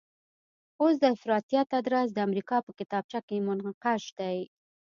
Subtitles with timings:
[0.81, 4.37] اوس د افراطیت ادرس د امریکا په کتابچه کې منقش دی.